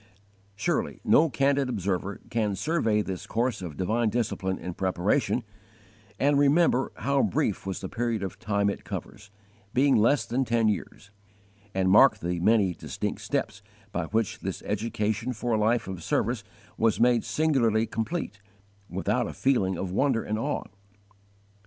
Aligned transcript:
Surely 0.55 0.99
no 1.03 1.29
candid 1.29 1.69
observer 1.69 2.21
can 2.31 2.55
survey 2.55 3.03
this 3.03 3.27
course 3.27 3.61
of 3.61 3.77
divine 3.77 4.09
discipline 4.09 4.57
and 4.57 4.75
preparation, 4.75 5.43
and 6.19 6.39
remember 6.39 6.91
how 6.95 7.21
brief 7.21 7.67
was 7.67 7.81
the 7.81 7.87
period 7.87 8.23
of 8.23 8.39
time 8.39 8.67
it 8.67 8.83
covers, 8.83 9.29
being 9.75 9.95
less 9.95 10.25
than 10.25 10.43
ten 10.43 10.67
years, 10.67 11.11
and 11.75 11.91
mark 11.91 12.17
the 12.17 12.39
many 12.39 12.73
distinct 12.73 13.21
steps 13.21 13.61
by 13.91 14.05
which 14.05 14.39
this 14.39 14.63
education 14.65 15.33
for 15.33 15.51
a 15.53 15.59
life 15.59 15.87
of 15.87 16.01
service 16.01 16.43
was 16.79 16.99
made 16.99 17.23
singularly 17.23 17.85
complete, 17.85 18.39
without 18.89 19.27
a 19.27 19.33
feeling 19.33 19.77
of 19.77 19.91
wonder 19.91 20.23
and 20.23 20.39
awe. 20.39 20.63